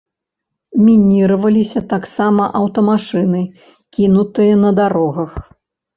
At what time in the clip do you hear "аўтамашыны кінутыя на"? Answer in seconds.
2.61-4.71